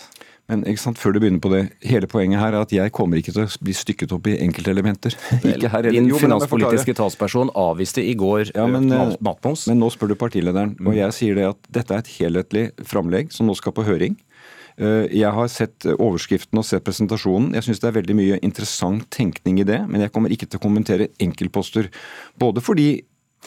Men 0.49 0.63
ikke 0.65 0.81
sant, 0.81 0.97
før 0.97 1.13
du 1.13 1.19
begynner 1.21 1.41
på 1.43 1.51
det, 1.53 1.59
hele 1.85 2.07
poenget 2.09 2.41
her 2.41 2.55
er 2.55 2.63
at 2.63 2.71
jeg 2.73 2.89
kommer 2.95 3.19
ikke 3.19 3.35
til 3.35 3.43
å 3.43 3.49
bli 3.61 3.73
stykket 3.77 4.15
opp 4.15 4.25
i 4.31 4.39
enkeltelementer. 4.41 5.13
ikke 5.51 5.69
her 5.69 5.89
Din 5.93 6.09
finanspolitiske 6.09 6.95
talsperson 6.97 7.51
avviste 7.53 8.01
i 8.01 8.15
går 8.17 8.55
ja, 8.55 8.65
men, 8.65 8.89
eh, 8.89 9.13
matmoms. 9.21 9.67
Men 9.69 9.77
nå 9.83 9.91
spør 9.93 10.15
du 10.15 10.17
partilederen, 10.17 10.73
og 10.81 10.97
jeg 10.97 11.17
sier 11.19 11.37
det 11.37 11.45
at 11.51 11.69
dette 11.77 11.93
er 11.93 12.01
et 12.01 12.11
helhetlig 12.15 12.65
framlegg 12.81 13.29
som 13.35 13.45
nå 13.45 13.53
skal 13.59 13.77
på 13.77 13.85
høring. 13.85 14.17
Eh, 14.79 15.05
jeg 15.19 15.35
har 15.35 15.51
sett 15.51 15.87
overskriften 15.97 16.61
og 16.61 16.67
sett 16.67 16.85
presentasjonen. 16.87 17.51
Jeg 17.57 17.67
syns 17.67 17.83
det 17.83 17.91
er 17.91 17.99
veldig 17.99 18.17
mye 18.17 18.41
interessant 18.45 19.05
tenkning 19.11 19.59
i 19.59 19.67
det, 19.67 19.83
men 19.89 20.05
jeg 20.05 20.13
kommer 20.15 20.31
ikke 20.31 20.47
til 20.47 20.61
å 20.61 20.65
kommentere 20.65 21.11
enkeltposter. 21.19 21.91
Både 22.39 22.63
fordi 22.63 22.89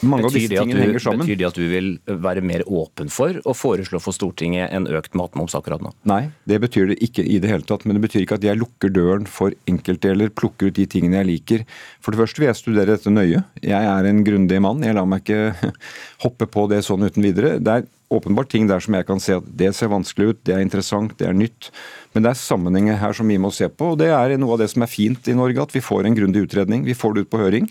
mange 0.01 0.25
av 0.25 0.33
disse 0.33 0.49
tingene 0.49 0.81
henger 0.81 1.03
sammen. 1.03 1.21
Betyr 1.21 1.37
det 1.39 1.47
at 1.47 1.57
du 1.57 1.63
vil 1.69 1.89
være 2.25 2.41
mer 2.45 2.63
åpen 2.65 3.11
for 3.13 3.37
å 3.45 3.53
foreslå 3.55 4.01
for 4.01 4.15
Stortinget 4.15 4.73
en 4.73 4.87
økt 4.89 5.13
matmoms 5.17 5.53
akkurat 5.57 5.83
nå? 5.85 5.93
Nei, 6.09 6.25
det 6.49 6.59
betyr 6.63 6.89
det 6.91 6.97
ikke 7.05 7.23
i 7.23 7.37
det 7.43 7.51
hele 7.51 7.67
tatt. 7.67 7.85
Men 7.85 7.97
det 7.97 8.03
betyr 8.07 8.23
ikke 8.25 8.39
at 8.39 8.47
jeg 8.47 8.59
lukker 8.59 8.91
døren 8.93 9.29
for 9.29 9.53
enkeltdeler, 9.69 10.33
plukker 10.33 10.71
ut 10.71 10.79
de 10.79 10.87
tingene 10.89 11.21
jeg 11.21 11.29
liker. 11.29 11.65
For 12.03 12.13
det 12.13 12.23
første 12.23 12.41
vil 12.41 12.49
jeg 12.49 12.59
studere 12.59 12.97
dette 12.97 13.13
nøye. 13.13 13.43
Jeg 13.61 13.91
er 13.93 14.09
en 14.09 14.23
grundig 14.25 14.61
mann. 14.65 14.83
Jeg 14.83 14.97
lar 14.97 15.09
meg 15.09 15.23
ikke 15.23 15.73
hoppe 16.25 16.49
på 16.49 16.65
det 16.73 16.83
sånn 16.87 17.05
uten 17.05 17.25
videre. 17.25 17.59
Det 17.61 17.77
er 17.77 17.87
åpenbart 18.13 18.51
ting 18.53 18.67
der 18.69 18.83
som 18.83 18.95
jeg 18.97 19.07
kan 19.07 19.21
se 19.23 19.37
at 19.39 19.47
det 19.59 19.71
ser 19.77 19.91
vanskelig 19.91 20.29
ut, 20.29 20.41
det 20.47 20.55
er 20.55 20.63
interessant, 20.63 21.15
det 21.19 21.27
er 21.29 21.37
nytt. 21.37 21.71
Men 22.13 22.25
det 22.25 22.33
er 22.33 22.39
sammenhenger 22.39 22.99
her 23.01 23.17
som 23.17 23.29
vi 23.29 23.39
må 23.41 23.51
se 23.53 23.67
på. 23.69 23.93
og 23.93 23.99
Det 24.01 24.11
er 24.13 24.35
noe 24.37 24.55
av 24.55 24.63
det 24.63 24.69
som 24.73 24.85
er 24.85 24.91
fint 24.91 25.27
i 25.27 25.35
Norge, 25.37 25.61
at 25.61 25.73
vi 25.75 25.83
får 25.83 26.07
en 26.07 26.17
grundig 26.17 26.45
utredning. 26.45 26.85
Vi 26.85 26.97
får 26.97 27.15
det 27.15 27.25
ut 27.25 27.33
på 27.33 27.41
høring, 27.41 27.67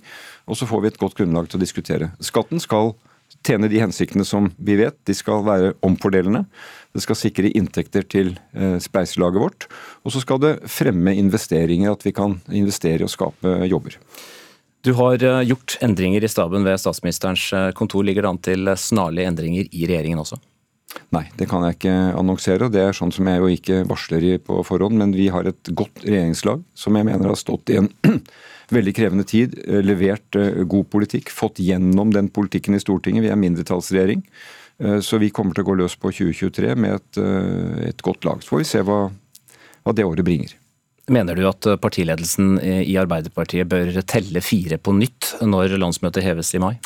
og 0.50 0.58
så 0.58 0.68
får 0.68 0.82
vi 0.82 0.92
et 0.92 1.00
godt 1.00 1.16
grunnlag 1.20 1.48
til 1.48 1.60
å 1.60 1.64
diskutere. 1.64 2.12
Skatten 2.22 2.62
skal 2.62 2.94
tjene 3.46 3.70
de 3.70 3.80
hensiktene 3.80 4.26
som 4.28 4.50
vi 4.58 4.76
vet. 4.80 4.98
De 5.08 5.14
skal 5.16 5.44
være 5.46 5.72
omfordelende. 5.86 6.44
Det 6.92 7.02
skal 7.04 7.18
sikre 7.18 7.50
inntekter 7.56 8.04
til 8.04 8.34
eh, 8.52 8.76
spleiselaget 8.82 9.42
vårt. 9.42 9.66
Og 10.04 10.14
så 10.14 10.22
skal 10.22 10.42
det 10.42 10.54
fremme 10.70 11.14
investeringer, 11.16 11.94
at 11.94 12.04
vi 12.06 12.14
kan 12.16 12.38
investere 12.52 13.06
og 13.06 13.12
skape 13.12 13.62
jobber. 13.70 13.98
Du 14.82 14.92
har 14.98 15.22
eh, 15.22 15.42
gjort 15.46 15.76
endringer 15.80 16.24
i 16.24 16.30
staben 16.30 16.64
ved 16.66 16.80
statsministerens 16.82 17.44
eh, 17.54 17.68
kontor. 17.78 18.04
Ligger 18.06 18.26
det 18.26 18.32
an 18.32 18.40
til 18.42 18.72
snarlige 18.78 19.30
endringer 19.30 19.68
i 19.70 19.84
regjeringen 19.86 20.22
også? 20.22 20.40
Nei, 21.14 21.24
det 21.38 21.46
kan 21.48 21.64
jeg 21.64 21.78
ikke 21.78 21.92
annonsere. 22.20 22.68
Det 22.72 22.82
er 22.82 22.96
sånn 22.96 23.12
som 23.14 23.28
jeg 23.30 23.40
jo 23.40 23.52
ikke 23.52 23.82
varsler 23.88 24.26
i 24.28 24.32
på 24.42 24.58
forhånd. 24.66 24.98
Men 25.00 25.14
vi 25.16 25.28
har 25.32 25.46
et 25.48 25.70
godt 25.72 26.02
regjeringslag 26.04 26.64
som 26.76 26.98
jeg 26.98 27.08
mener 27.08 27.30
har 27.32 27.38
stått 27.40 27.72
i 27.72 27.78
en 27.80 27.88
veldig 28.76 28.96
krevende 28.98 29.28
tid. 29.28 29.54
Levert 29.86 30.36
god 30.68 30.90
politikk. 30.92 31.30
Fått 31.32 31.62
gjennom 31.62 32.12
den 32.12 32.28
politikken 32.34 32.76
i 32.76 32.82
Stortinget. 32.82 33.24
Vi 33.24 33.32
er 33.32 33.40
mindretallsregjering. 33.40 34.26
Eh, 34.82 35.00
så 35.00 35.18
vi 35.22 35.30
kommer 35.34 35.54
til 35.54 35.64
å 35.64 35.70
gå 35.70 35.78
løs 35.78 35.96
på 36.00 36.12
2023 36.12 36.74
med 36.76 36.98
et, 36.98 37.20
eh, 37.22 37.88
et 37.90 38.02
godt 38.02 38.24
lag. 38.24 38.42
Så 38.42 38.54
får 38.54 38.58
vi 38.58 38.64
se 38.64 38.82
hva, 38.82 39.12
hva 39.84 39.94
det 39.94 40.04
året 40.04 40.24
bringer. 40.24 40.56
Mener 41.10 41.34
du 41.34 41.42
at 41.48 41.66
partiledelsen 41.82 42.60
i 42.62 42.94
Arbeiderpartiet 43.00 43.66
bør 43.66 43.96
telle 44.06 44.42
fire 44.44 44.78
på 44.78 44.94
nytt 44.94 45.32
når 45.42 45.74
landsmøtet 45.82 46.22
heves 46.22 46.52
i 46.54 46.60
mai? 46.62 46.76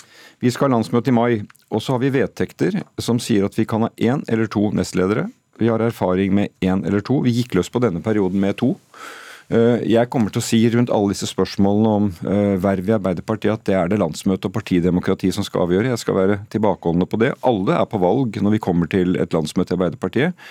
Vi 0.41 0.53
skal 0.53 0.69
ha 0.69 0.77
landsmøte 0.77 1.13
i 1.13 1.17
mai, 1.17 1.43
og 1.73 1.83
så 1.85 1.97
har 1.97 2.03
vi 2.03 2.13
vedtekter 2.15 2.81
som 3.01 3.21
sier 3.21 3.45
at 3.45 3.57
vi 3.57 3.67
kan 3.69 3.87
ha 3.87 3.93
én 3.97 4.25
eller 4.29 4.49
to 4.53 4.71
nestledere. 4.77 5.27
Vi 5.61 5.69
har 5.69 5.81
erfaring 5.81 6.35
med 6.37 6.53
én 6.61 6.85
eller 6.87 7.01
to. 7.05 7.23
Vi 7.25 7.33
gikk 7.39 7.57
løs 7.57 7.71
på 7.73 7.81
denne 7.81 8.03
perioden 8.05 8.41
med 8.41 8.59
to. 8.61 8.75
Eh, 9.49 9.85
jeg 9.87 10.11
kommer 10.11 10.33
til 10.35 10.43
å 10.43 10.45
si 10.45 10.59
rundt 10.73 10.91
alle 10.93 11.15
disse 11.15 11.29
spørsmålene 11.31 11.93
om 12.01 12.09
eh, 12.27 12.57
verv 12.61 12.91
i 12.91 12.97
Arbeiderpartiet 12.97 13.55
at 13.55 13.67
det 13.69 13.77
er 13.79 13.91
det 13.93 14.01
landsmøte 14.03 14.51
og 14.51 14.57
partidemokrati 14.57 15.31
som 15.33 15.47
skal 15.47 15.65
avgjøre. 15.65 15.93
Jeg 15.95 16.03
skal 16.03 16.19
være 16.19 16.39
tilbakeholdende 16.53 17.09
på 17.09 17.21
det. 17.23 17.33
Alle 17.47 17.79
er 17.79 17.89
på 17.89 18.01
valg 18.03 18.41
når 18.43 18.57
vi 18.57 18.65
kommer 18.67 18.91
til 18.93 19.17
et 19.23 19.37
landsmøte 19.37 19.73
i 19.73 19.79
Arbeiderpartiet. 19.79 20.49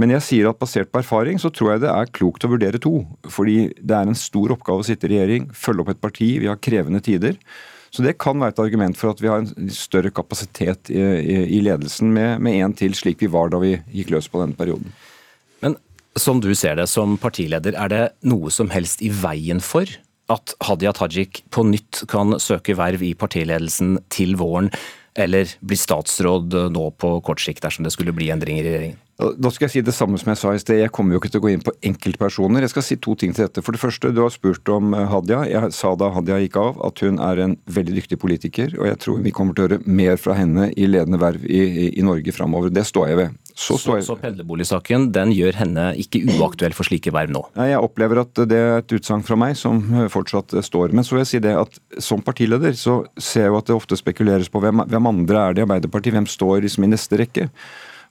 Men 0.00 0.14
jeg 0.16 0.24
sier 0.24 0.48
at 0.48 0.58
basert 0.60 0.90
på 0.92 1.02
erfaring 1.02 1.38
så 1.40 1.50
tror 1.52 1.74
jeg 1.74 1.84
det 1.84 1.92
er 1.92 2.14
klokt 2.16 2.46
å 2.46 2.50
vurdere 2.50 2.80
to. 2.82 3.02
Fordi 3.30 3.68
det 3.76 3.96
er 3.96 4.08
en 4.08 4.18
stor 4.18 4.54
oppgave 4.54 4.82
å 4.82 4.86
sitte 4.86 5.06
i 5.08 5.14
regjering, 5.14 5.50
følge 5.54 5.84
opp 5.84 5.92
et 5.92 6.02
parti, 6.02 6.30
vi 6.42 6.48
har 6.50 6.60
krevende 6.62 7.02
tider. 7.04 7.36
Så 7.92 8.04
det 8.04 8.16
kan 8.22 8.40
være 8.40 8.54
et 8.54 8.62
argument 8.62 8.96
for 8.96 9.12
at 9.12 9.20
vi 9.20 9.28
har 9.28 9.42
en 9.42 9.72
større 9.72 10.10
kapasitet 10.14 10.88
i, 10.90 10.96
i, 10.96 11.36
i 11.58 11.60
ledelsen 11.64 12.08
med 12.14 12.54
én 12.54 12.72
til, 12.76 12.96
slik 12.96 13.20
vi 13.20 13.28
var 13.32 13.52
da 13.52 13.60
vi 13.60 13.74
gikk 13.92 14.14
løs 14.14 14.30
på 14.32 14.40
denne 14.40 14.56
perioden. 14.56 14.94
Men 15.60 15.76
Som 16.16 16.40
du 16.44 16.50
ser 16.56 16.76
det 16.80 16.88
som 16.92 17.18
partileder, 17.20 17.76
er 17.76 17.92
det 17.92 18.02
noe 18.28 18.50
som 18.52 18.72
helst 18.72 19.04
i 19.04 19.12
veien 19.12 19.60
for 19.64 19.88
at 20.32 20.54
Hadia 20.64 20.92
Tajik 20.96 21.42
på 21.52 21.64
nytt 21.68 22.04
kan 22.08 22.38
søke 22.40 22.76
verv 22.78 23.04
i 23.04 23.12
partiledelsen 23.18 23.98
til 24.12 24.36
våren, 24.40 24.70
eller 25.12 25.50
bli 25.60 25.76
statsråd 25.76 26.56
nå 26.72 26.84
på 26.96 27.14
kort 27.24 27.40
sikt 27.44 27.64
dersom 27.64 27.84
det 27.84 27.92
skulle 27.92 28.14
bli 28.16 28.30
endringer 28.32 28.64
i 28.64 28.70
regjeringen? 28.70 29.00
Da 29.38 29.50
skal 29.52 29.66
jeg 29.66 29.72
si 29.74 29.82
det 29.86 29.94
samme 29.96 30.18
som 30.20 30.32
jeg 30.32 30.40
sa 30.40 30.52
i 30.54 30.60
sted. 30.62 30.80
Jeg 30.80 30.92
kommer 30.94 31.14
jo 31.14 31.22
ikke 31.22 31.32
til 31.32 31.42
å 31.42 31.44
gå 31.46 31.52
inn 31.52 31.64
på 31.64 31.74
enkeltpersoner. 31.88 32.64
Jeg 32.64 32.72
skal 32.72 32.86
si 32.86 32.98
to 33.02 33.14
ting 33.18 33.34
til 33.36 33.46
dette. 33.46 33.64
For 33.64 33.76
det 33.76 33.82
første, 33.82 34.12
du 34.14 34.22
har 34.24 34.32
spurt 34.34 34.68
om 34.72 34.94
eh, 34.96 35.06
Hadia. 35.10 35.42
Jeg 35.50 35.72
sa 35.76 35.92
da 35.98 36.10
Hadia 36.14 36.40
gikk 36.42 36.58
av 36.60 36.80
at 36.88 37.02
hun 37.04 37.20
er 37.22 37.42
en 37.44 37.56
veldig 37.72 37.96
dyktig 38.00 38.18
politiker, 38.22 38.74
og 38.80 38.88
jeg 38.88 39.00
tror 39.04 39.22
vi 39.24 39.34
kommer 39.34 39.56
til 39.56 39.64
å 39.64 39.68
høre 39.68 39.80
mer 39.86 40.18
fra 40.20 40.36
henne 40.38 40.70
i 40.72 40.88
ledende 40.88 41.20
verv 41.22 41.44
i, 41.46 41.62
i, 41.62 41.86
i 42.00 42.06
Norge 42.06 42.34
framover. 42.34 42.72
Det 42.74 42.84
står 42.88 43.12
jeg 43.12 43.20
ved. 43.20 43.38
Så, 43.52 43.76
så, 43.76 43.98
så 44.00 44.16
pendlerboligsaken 44.16 45.10
den 45.12 45.34
gjør 45.36 45.58
henne 45.60 45.90
ikke 46.00 46.22
uaktuell 46.38 46.72
for 46.76 46.88
slike 46.88 47.12
verv 47.12 47.34
nå? 47.34 47.44
Nei, 47.58 47.68
Jeg 47.74 47.84
opplever 47.84 48.22
at 48.22 48.44
det 48.48 48.58
er 48.58 48.78
et 48.80 48.96
utsagn 48.96 49.24
fra 49.26 49.36
meg 49.38 49.58
som 49.60 49.82
fortsatt 50.12 50.56
står. 50.64 50.96
Men 50.96 51.04
så 51.04 51.16
vil 51.16 51.24
jeg 51.26 51.32
si 51.34 51.42
det 51.44 51.52
at 51.60 51.76
som 52.02 52.24
partileder 52.24 52.76
så 52.78 53.02
ser 53.20 53.46
jeg 53.46 53.52
jo 53.52 53.60
at 53.60 53.68
det 53.68 53.76
ofte 53.76 53.98
spekuleres 54.00 54.48
på 54.52 54.62
hvem, 54.62 54.86
hvem 54.88 55.10
andre 55.12 55.46
er 55.46 55.56
det 55.56 55.62
i 55.62 55.66
Arbeiderpartiet, 55.66 56.16
hvem 56.16 56.30
står 56.30 56.64
liksom 56.64 56.88
i 56.88 56.92
neste 56.94 57.20
rekke. 57.20 57.50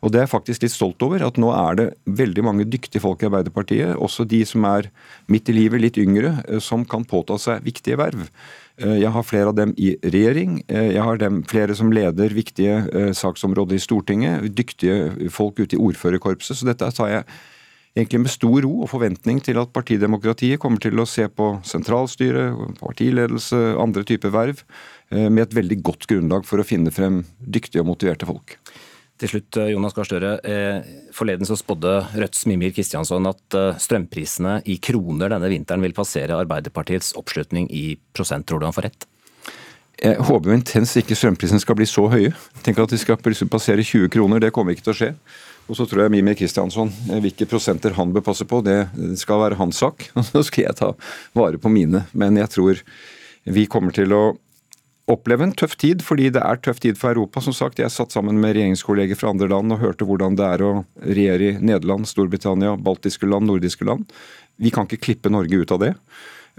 Og 0.01 0.09
det 0.09 0.17
er 0.17 0.25
jeg 0.25 0.33
faktisk 0.33 0.63
litt 0.65 0.73
stolt 0.73 1.03
over, 1.05 1.21
at 1.21 1.37
nå 1.37 1.51
er 1.53 1.77
det 1.77 1.87
veldig 2.09 2.43
mange 2.47 2.65
dyktige 2.65 3.03
folk 3.03 3.21
i 3.21 3.27
Arbeiderpartiet, 3.29 3.93
også 4.01 4.25
de 4.25 4.41
som 4.49 4.65
er 4.65 4.89
midt 5.29 5.51
i 5.53 5.55
livet, 5.55 5.83
litt 5.83 5.99
yngre, 6.01 6.33
som 6.63 6.87
kan 6.89 7.05
påta 7.05 7.37
seg 7.41 7.61
viktige 7.67 7.99
verv. 8.01 8.25
Eh, 8.81 8.97
jeg 9.03 9.13
har 9.13 9.27
flere 9.27 9.51
av 9.51 9.57
dem 9.59 9.75
i 9.77 9.93
regjering. 10.01 10.61
Eh, 10.67 10.93
jeg 10.95 11.05
har 11.05 11.21
dem, 11.21 11.41
flere 11.49 11.77
som 11.77 11.93
leder 11.93 12.33
viktige 12.33 12.81
eh, 12.89 13.11
saksområder 13.17 13.77
i 13.77 13.83
Stortinget. 13.83 14.49
Dyktige 14.57 15.29
folk 15.33 15.61
ute 15.61 15.77
i 15.77 15.81
ordførerkorpset. 15.81 16.57
Så 16.57 16.69
dette 16.69 16.89
tar 16.97 17.11
jeg 17.11 17.25
egentlig 17.93 18.23
med 18.23 18.33
stor 18.33 18.57
ro 18.63 18.73
og 18.85 18.89
forventning 18.89 19.41
til 19.43 19.59
at 19.61 19.73
partidemokratiet 19.75 20.61
kommer 20.63 20.81
til 20.81 20.97
å 21.01 21.05
se 21.09 21.27
på 21.27 21.53
sentralstyre, 21.67 22.53
partiledelse, 22.79 23.59
andre 23.83 24.05
typer 24.07 24.31
verv, 24.31 24.61
med 25.11 25.41
et 25.43 25.57
veldig 25.57 25.81
godt 25.83 26.07
grunnlag 26.07 26.47
for 26.47 26.63
å 26.63 26.63
finne 26.63 26.93
frem 26.95 27.25
dyktige 27.43 27.83
og 27.83 27.89
motiverte 27.89 28.29
folk. 28.29 28.55
Til 29.21 29.29
slutt, 29.29 29.57
eh, 29.61 29.69
Jonas 29.75 29.93
Gahr. 29.93 30.39
Eh, 30.49 30.81
forleden 31.13 31.45
så 31.45 31.53
spådde 31.53 32.07
Rødts 32.17 32.47
Mimir 32.49 32.71
Kristiansson 32.73 33.27
at 33.29 33.53
eh, 33.53 33.77
strømprisene 33.77 34.63
i 34.65 34.79
kroner 34.81 35.29
denne 35.29 35.51
vinteren 35.51 35.83
vil 35.85 35.93
passere 35.93 36.39
Arbeiderpartiets 36.41 37.13
oppslutning 37.19 37.67
i 37.69 37.99
prosent. 38.17 38.47
Tror 38.49 38.59
du 38.59 38.65
han 38.65 38.73
får 38.73 38.89
rett? 38.89 39.05
Jeg 40.01 40.17
håper 40.25 40.49
jo 40.49 40.57
intenst 40.57 40.97
ikke 40.97 41.13
strømprisene 41.13 41.61
skal 41.61 41.77
bli 41.77 41.85
så 41.85 42.07
høye. 42.09 42.33
Tenk 42.65 42.81
at 42.81 42.89
de 42.89 42.97
skal 42.97 43.21
passere 43.21 43.85
20 43.85 44.09
kroner, 44.09 44.41
det 44.41 44.49
kommer 44.55 44.73
ikke 44.73 44.87
til 44.89 44.95
å 44.95 44.97
skje. 44.97 45.13
Og 45.69 45.77
så 45.77 45.85
tror 45.85 46.07
jeg 46.07 46.15
Mimir 46.15 46.39
Kristiansson, 46.39 46.89
hvilke 47.21 47.45
prosenter 47.45 47.93
han 47.93 48.09
bør 48.15 48.25
passe 48.25 48.47
på, 48.49 48.63
det 48.65 48.87
skal 49.21 49.43
være 49.43 49.59
hans 49.61 49.77
sak. 49.85 50.09
Og 50.17 50.25
Så 50.25 50.41
skal 50.49 50.65
jeg 50.65 50.79
ta 50.81 50.95
vare 51.37 51.61
på 51.61 51.69
mine. 51.69 52.07
Men 52.17 52.41
jeg 52.41 52.49
tror 52.57 52.81
vi 53.45 53.69
kommer 53.69 53.93
til 53.93 54.17
å 54.17 54.23
oppleve 55.11 55.45
en 55.45 55.53
tøff 55.57 55.75
tid, 55.79 56.03
fordi 56.05 56.29
det 56.33 56.41
er 56.43 56.59
tøff 56.63 56.81
tid 56.83 56.99
for 56.99 57.13
Europa. 57.13 57.41
Som 57.43 57.53
sagt, 57.53 57.79
Jeg 57.79 57.91
satt 57.91 58.11
sammen 58.11 58.39
med 58.41 58.55
regjeringskolleger 58.55 59.15
fra 59.19 59.29
andre 59.29 59.47
land 59.51 59.71
og 59.71 59.79
hørte 59.79 60.07
hvordan 60.07 60.35
det 60.39 60.45
er 60.47 60.63
å 60.65 60.73
regjere 61.01 61.49
i 61.51 61.57
Nederland, 61.59 62.07
Storbritannia, 62.07 62.75
baltiske 62.77 63.27
land, 63.27 63.47
nordiske 63.47 63.85
land. 63.85 64.11
Vi 64.57 64.71
kan 64.71 64.85
ikke 64.85 65.05
klippe 65.05 65.29
Norge 65.29 65.61
ut 65.61 65.71
av 65.71 65.79
det. 65.79 65.95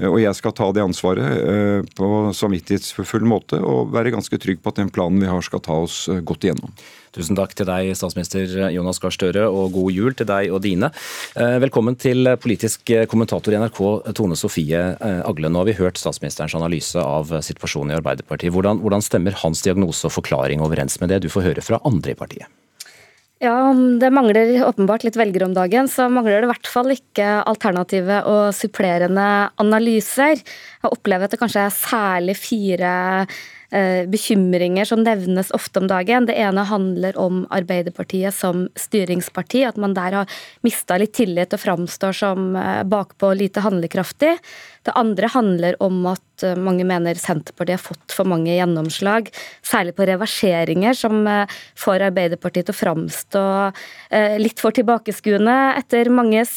Og 0.01 0.17
jeg 0.23 0.35
skal 0.35 0.55
ta 0.57 0.71
det 0.73 0.83
ansvaret 0.83 1.27
eh, 1.37 1.85
på 1.99 2.07
samvittighetsfull 2.33 3.27
måte 3.29 3.59
og 3.61 3.93
være 3.93 4.15
ganske 4.15 4.39
trygg 4.41 4.63
på 4.63 4.73
at 4.73 4.81
den 4.81 4.91
planen 4.91 5.21
vi 5.21 5.29
har 5.29 5.45
skal 5.45 5.61
ta 5.61 5.77
oss 5.85 6.07
eh, 6.09 6.23
godt 6.25 6.47
igjennom. 6.47 6.73
Tusen 7.13 7.37
takk 7.37 7.53
til 7.53 7.69
deg, 7.69 7.91
statsminister 7.93 8.71
Jonas 8.73 8.97
Gahr 9.03 9.13
Støre, 9.13 9.45
og 9.53 9.75
god 9.75 9.93
jul 9.93 10.15
til 10.17 10.29
deg 10.31 10.49
og 10.49 10.63
dine. 10.65 10.89
Eh, 11.37 11.59
velkommen 11.61 11.99
til 12.01 12.31
politisk 12.41 12.89
kommentator 13.13 13.53
i 13.53 13.61
NRK, 13.61 13.81
Tone 14.17 14.39
Sofie 14.39 14.81
Agle. 15.03 15.51
Nå 15.53 15.61
har 15.61 15.69
vi 15.69 15.77
hørt 15.77 16.01
statsministerens 16.01 16.57
analyse 16.57 16.97
av 16.97 17.35
situasjonen 17.45 17.93
i 17.93 17.99
Arbeiderpartiet. 18.01 18.55
Hvordan, 18.57 18.81
hvordan 18.81 19.05
stemmer 19.05 19.37
hans 19.45 19.61
diagnose 19.61 20.09
og 20.09 20.17
forklaring 20.17 20.65
overens 20.65 20.97
med 21.05 21.13
det 21.13 21.21
du 21.27 21.31
får 21.33 21.51
høre 21.51 21.69
fra 21.69 21.83
andre 21.85 22.17
i 22.17 22.19
partiet? 22.19 22.49
Ja, 23.43 23.75
det 23.75 24.13
mangler 24.15 24.63
åpenbart 24.69 25.03
litt 25.05 25.19
velgere 25.19 25.49
om 25.51 25.55
dagen. 25.57 25.89
Så 25.91 26.07
mangler 26.09 26.41
det 26.41 26.47
i 26.47 26.53
hvert 26.55 26.69
fall 26.71 26.95
ikke 26.95 27.31
alternative 27.43 28.23
og 28.31 28.45
supplerende 28.55 29.31
analyser. 29.61 30.39
Jeg 30.39 30.95
opplever 30.95 31.27
at 31.27 31.35
det 31.35 31.43
kanskje 31.43 31.67
er 31.67 31.75
særlig 31.75 32.39
fire 32.39 32.93
Eh, 33.23 33.41
bekymringer 34.13 34.85
som 34.85 35.01
nevnes 35.01 35.51
ofte 35.57 35.81
om 35.81 35.87
dagen. 35.89 36.27
Det 36.29 36.37
ene 36.37 36.65
handler 36.69 37.17
om 37.21 37.47
Arbeiderpartiet 37.49 38.35
som 38.37 38.67
styringsparti. 38.77 39.65
At 39.65 39.81
man 39.81 39.97
der 39.97 40.19
har 40.19 40.35
mista 40.67 40.99
litt 41.01 41.15
tillit 41.17 41.55
og 41.57 41.63
framstår 41.63 42.17
som 42.17 42.53
eh, 42.57 42.83
bakpå 42.85 43.33
lite 43.39 43.65
handlekraftig. 43.65 44.37
Det 44.85 44.97
andre 44.99 45.31
handler 45.33 45.79
om 45.83 46.05
at 46.11 46.23
eh, 46.47 46.57
mange 46.57 46.87
mener 46.89 47.19
Senterpartiet 47.21 47.77
har 47.77 47.85
fått 47.85 48.17
for 48.17 48.29
mange 48.29 48.55
gjennomslag, 48.55 49.29
særlig 49.67 49.95
på 49.99 50.07
reverseringer, 50.09 50.97
som 50.97 51.23
får 51.79 52.09
Arbeiderpartiet 52.09 52.69
til 52.69 52.75
å 52.75 52.81
framstå 52.81 53.45
litt 54.41 54.61
for 54.61 54.75
tilbakeskuende 54.77 55.55
etter 55.79 56.11
manges 56.13 56.53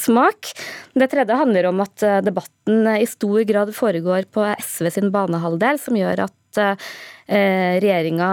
smak. 0.00 0.52
Det 0.94 1.08
tredje 1.12 1.36
handler 1.38 1.68
om 1.68 1.82
at 1.84 2.04
debatten 2.24 2.88
i 2.94 3.06
stor 3.08 3.42
grad 3.48 3.74
foregår 3.76 4.28
på 4.32 4.46
SV 4.60 4.90
sin 4.94 5.12
banehalvdel, 5.14 5.80
som 5.82 5.98
gjør 5.98 6.26
at 6.28 6.60
eh, 6.62 7.80
regjeringa 7.82 8.30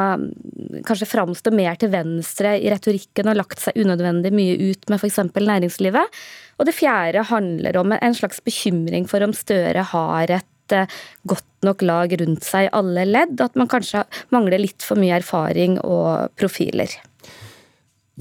kanskje 0.88 1.10
framstår 1.10 1.56
mer 1.56 1.78
til 1.80 1.92
venstre 1.94 2.56
i 2.60 2.70
retorikken 2.72 3.32
og 3.32 3.40
lagt 3.40 3.64
seg 3.64 3.78
unødvendig 3.80 4.34
mye 4.36 4.58
ut 4.72 4.90
med 4.92 5.02
f.eks. 5.02 5.20
næringslivet. 5.38 6.22
Og 6.60 6.68
det 6.68 6.78
fjerde 6.78 7.26
handler 7.32 7.82
om 7.82 7.96
en 7.98 8.18
slags 8.18 8.42
bekymring 8.46 9.08
for 9.10 9.24
om 9.26 9.36
Støre 9.36 9.86
har 9.94 10.38
et 10.38 10.51
eh, 10.76 11.00
godt 11.28 11.48
nok 11.66 11.86
lag 11.86 12.14
rundt 12.22 12.46
seg 12.48 12.68
i 12.68 12.74
alle 12.78 13.06
ledd, 13.10 13.38
og 13.40 13.48
at 13.50 13.60
man 13.60 13.70
kanskje 13.72 14.06
mangler 14.34 14.62
litt 14.62 14.86
for 14.86 15.00
mye 15.00 15.20
erfaring 15.22 15.80
og 15.84 16.34
profiler. 16.40 16.94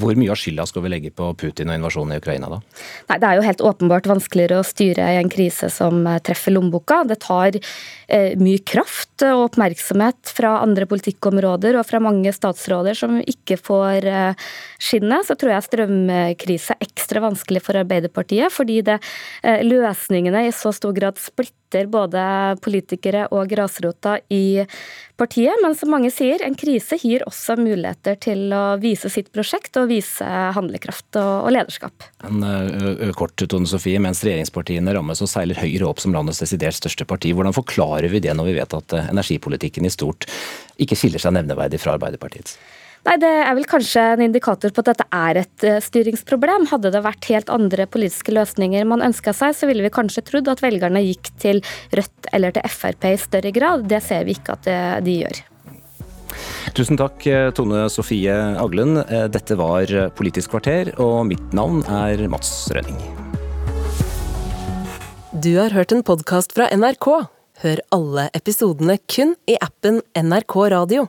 Hvor 0.00 0.16
mye 0.19 0.33
av 0.33 0.38
skylda 0.40 0.66
skal 0.69 0.85
vi 0.85 0.92
legge 0.92 1.12
på 1.14 1.28
Putin 1.38 1.71
og 1.71 1.78
invasjonen 1.78 2.16
i 2.16 2.21
Ukraina, 2.21 2.49
da? 2.50 2.61
Nei, 3.11 3.19
Det 3.21 3.28
er 3.28 3.38
jo 3.38 3.47
helt 3.47 3.64
åpenbart 3.71 4.09
vanskeligere 4.11 4.61
å 4.61 4.66
styre 4.66 5.09
i 5.12 5.19
en 5.21 5.33
krise 5.33 5.71
som 5.73 6.07
eh, 6.07 6.21
treffer 6.25 6.54
lommeboka. 6.54 7.02
Det 7.09 7.21
tar 7.25 7.59
eh, 7.59 8.33
mye 8.40 8.62
kraft 8.64 9.25
og 9.26 9.50
oppmerksomhet 9.50 10.33
fra 10.33 10.57
andre 10.64 10.88
politikkområder 10.90 11.78
og 11.78 11.87
fra 11.88 12.00
mange 12.02 12.33
statsråder 12.35 12.97
som 12.99 13.21
ikke 13.21 13.59
får 13.61 14.09
eh, 14.09 14.49
skinne. 14.80 15.21
Så 15.26 15.37
tror 15.38 15.54
jeg 15.54 15.69
strømkrise 15.69 16.76
er 16.76 16.88
ekstra 16.88 17.25
vanskelig 17.25 17.64
for 17.66 17.80
Arbeiderpartiet, 17.80 18.52
fordi 18.54 18.80
det, 18.87 19.00
eh, 19.45 19.62
løsningene 19.66 20.47
i 20.49 20.54
så 20.57 20.73
stor 20.75 20.97
grad 20.97 21.21
splitter 21.21 21.87
både 21.90 22.23
politikere 22.64 23.28
og 23.30 23.50
grasrota 23.52 24.19
i 24.33 24.64
partiet. 25.21 25.61
Men 25.62 25.77
som 25.79 25.93
mange 25.93 26.11
sier, 26.15 26.43
en 26.45 26.57
krise 26.59 26.99
gir 27.03 27.25
også 27.29 27.59
muligheter 27.61 28.19
til 28.25 28.49
å 28.57 28.65
vise 28.81 29.11
sitt 29.12 29.31
prosjekt 29.35 29.77
og 29.81 29.91
vise 29.93 30.27
handlekraft 30.57 31.21
og, 31.21 31.33
og 31.47 31.55
lederskap. 31.55 32.09
En 32.27 32.43
kort, 33.17 33.37
Tone 33.41 33.69
Sofie, 33.71 34.00
Mens 34.03 34.25
regjeringspartiene 34.27 34.97
rammes 34.97 35.23
og 35.25 35.31
seiler 35.31 35.61
Høyre 35.61 35.91
opp 35.91 36.03
som 36.03 36.17
landets 36.17 36.43
desidert 36.43 36.79
største 36.79 37.07
parti, 37.09 37.35
hvordan 37.37 37.57
forklarer 37.57 38.09
vi 38.12 38.23
det 38.25 38.35
når 38.37 38.50
vi 38.50 38.59
vet 38.59 38.77
at 38.81 38.99
energipolitikken 39.07 39.89
i 39.89 39.93
stort 39.93 40.29
ikke 40.81 40.99
skiller 40.99 41.23
seg 41.23 41.37
nevneverdig 41.37 41.81
fra 41.83 41.99
Arbeiderpartiets? 41.99 42.57
Nei, 43.07 43.16
Det 43.16 43.28
er 43.30 43.54
vel 43.57 43.69
kanskje 43.69 44.02
en 44.14 44.23
indikator 44.26 44.73
på 44.75 44.83
at 44.83 44.90
dette 44.92 45.07
er 45.16 45.40
et 45.40 45.64
eh, 45.64 45.78
styringsproblem. 45.80 46.69
Hadde 46.69 46.92
det 46.92 47.00
vært 47.04 47.28
helt 47.33 47.52
andre 47.52 47.87
politiske 47.88 48.35
løsninger 48.37 48.85
man 48.88 49.04
ønska 49.04 49.33
seg, 49.37 49.57
så 49.57 49.69
ville 49.71 49.87
vi 49.87 49.92
kanskje 49.95 50.25
trodd 50.26 50.50
at 50.52 50.61
velgerne 50.61 51.00
gikk 51.07 51.33
til 51.40 51.62
Rødt 51.97 52.28
eller 52.37 52.52
til 52.52 52.69
Frp 52.69 53.09
i 53.09 53.16
større 53.21 53.54
grad. 53.57 53.87
Det 53.88 54.02
ser 54.04 54.26
vi 54.28 54.37
ikke 54.37 54.59
at 54.59 54.69
de 55.07 55.16
gjør. 55.23 55.40
Tusen 56.76 57.00
takk, 57.00 57.25
eh, 57.26 57.50
Tone 57.57 57.88
Sofie 57.90 58.37
Aglen. 58.61 59.00
Eh, 59.00 59.26
dette 59.33 59.57
var 59.57 59.88
Politisk 60.14 60.52
kvarter, 60.52 60.92
og 61.00 61.25
mitt 61.26 61.57
navn 61.57 61.80
er 61.88 62.28
Mats 62.28 62.69
Rønning. 62.75 63.00
Du 65.40 65.54
har 65.57 65.73
hørt 65.73 65.92
en 65.92 66.04
podkast 66.04 66.52
fra 66.52 66.69
NRK. 66.69 67.09
Hør 67.64 67.80
alle 67.97 68.28
episodene 68.37 68.99
kun 69.09 69.35
i 69.49 69.57
appen 69.61 70.02
NRK 70.16 70.69
Radio. 70.75 71.09